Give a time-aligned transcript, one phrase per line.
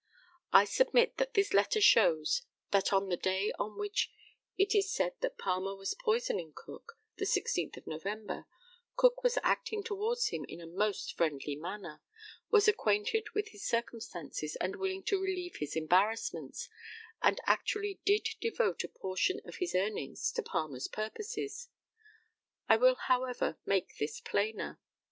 [0.51, 4.11] I submit that this letter shows that on the day on which
[4.57, 8.47] it is said that Palmer was poisoning Cook, the 16th of November,
[8.95, 12.01] Cook was acting towards him in a most friendly manner,
[12.49, 16.67] was acquainted with his circumstances, and willing to relieve his embarrassments,
[17.21, 21.69] and actually did devote a portion of his earnings to Palmer's purposes.
[22.67, 24.79] I will, however, make this plainer.